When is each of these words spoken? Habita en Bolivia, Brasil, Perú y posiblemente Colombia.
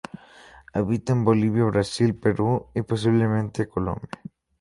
Habita 0.73 1.13
en 1.13 1.23
Bolivia, 1.23 1.65
Brasil, 1.65 2.15
Perú 2.15 2.65
y 2.73 2.81
posiblemente 2.81 3.67
Colombia. 3.69 4.09